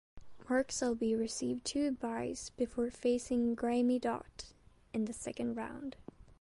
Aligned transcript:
Mark 0.49 0.71
Selby 0.71 1.15
received 1.15 1.63
two 1.63 1.91
byes 1.91 2.49
before 2.57 2.89
facing 2.89 3.53
Graeme 3.53 3.99
Dott 3.99 4.45
in 4.93 5.05
the 5.05 5.13
second 5.13 5.53
round. 5.55 5.95